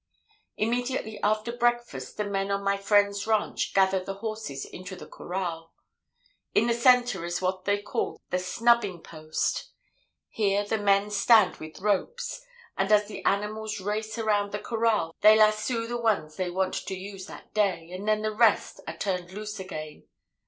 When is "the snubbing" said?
8.31-9.03